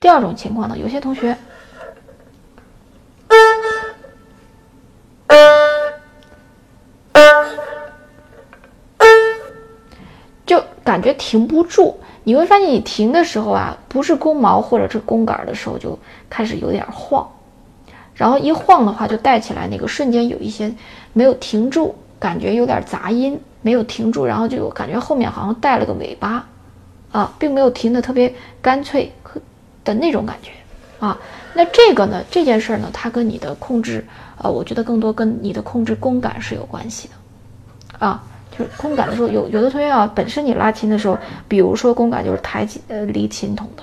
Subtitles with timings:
[0.00, 1.36] 第二种情况呢，有些同学
[10.46, 12.00] 就感觉停不住。
[12.24, 15.98] 你会发现，你停的时候啊，不是弓毛或者是弓杆的时候，就
[16.30, 17.30] 开始有点晃，
[18.14, 20.74] 然后一晃的话，就带起来那个瞬间有一些
[21.12, 26.46] 没有停住，感觉有点杂音，没有停住，然后就感觉后面好像带了个尾巴。
[27.12, 28.32] 啊，并没有停的特别
[28.62, 29.12] 干脆
[29.84, 30.50] 的那种感觉
[30.98, 31.18] 啊。
[31.52, 34.06] 那这个呢，这件事儿呢，它跟你的控制，
[34.38, 38.22] 呃，我觉得更多跟你的控制弓感是有关系的啊。
[38.50, 41.18] 就是弓感的时候，有有的同学啊，本身你拉琴的时候，
[41.48, 43.82] 比如说弓感就是抬起呃离琴筒的，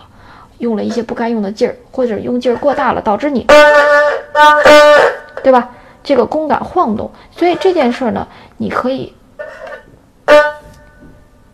[0.60, 3.46] 用了一些不该用的劲儿，或者用劲儿过大了，导致你，
[5.44, 5.70] 对吧？
[6.04, 9.14] 这个弓感晃动，所以这件事儿呢，你可以。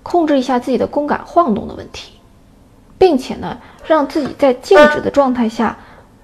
[0.02, 2.14] 控制一下自己的弓杆晃动的问题，
[3.04, 5.78] 并且呢，让自己在静止的状态下，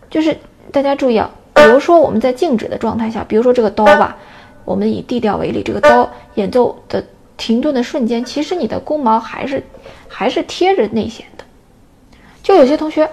[0.09, 0.33] 就是
[0.71, 4.15] 大家注意啊，比如说我们在静止的状态下，比如说这个刀吧，
[4.63, 7.03] 我们以 D 调为例，这个刀演奏的
[7.35, 9.61] 停顿的瞬间，其实你的弓毛还是
[10.07, 11.43] 还是贴着内弦的。
[12.41, 13.09] 就有些同学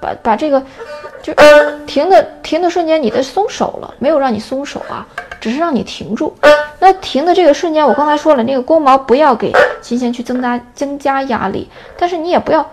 [0.00, 0.64] 把把这个
[1.22, 1.34] 就
[1.86, 5.06] 停的停的瞬间，你的松手了，没有让你松手啊，
[5.38, 6.34] 只是让你停住。
[6.82, 12.68] 那停的这个瞬间，我刚才说了，那个弓毛不要给琴弦去增加增加压力，但是你也不要，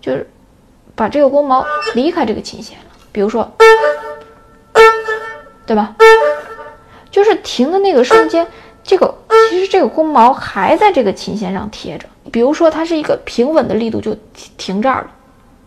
[0.00, 0.26] 就是
[0.94, 1.62] 把这个弓毛
[1.94, 2.84] 离开这个琴弦了。
[3.12, 3.52] 比如说，
[5.66, 5.94] 对吧？
[7.10, 8.46] 就是停的那个瞬间，
[8.82, 9.14] 这个
[9.50, 12.06] 其实这个弓毛还在这个琴弦上贴着。
[12.32, 14.16] 比如说它是一个平稳的力度，就
[14.56, 15.10] 停这儿了。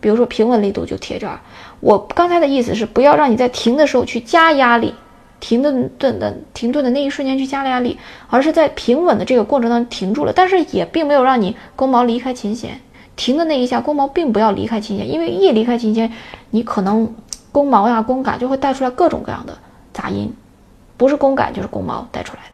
[0.00, 1.38] 比如说平稳力度就贴这儿。
[1.78, 4.92] 我刚才的意思是，不要让你在停的时候去加压力。
[5.40, 12.80] 停顿顿的停顿的那一瞬间去加了压力，而是在平稳的这个过程当中停住了，但是也并没有让你弓毛离开琴弦。
[13.16, 16.12] 停的那一下，弓毛并不要离开琴弦，因为一离开琴弦，
[16.50, 17.12] 你可能
[17.50, 19.58] 弓毛呀、弓杆就会带出来各种各样的
[19.92, 20.32] 杂音，
[20.96, 22.52] 不是弓杆就是弓毛带出来的。